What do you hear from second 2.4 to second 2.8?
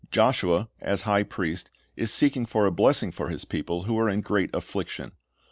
for a